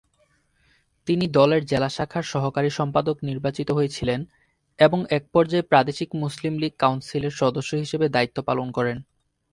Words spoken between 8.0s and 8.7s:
দায়িত্ব পালন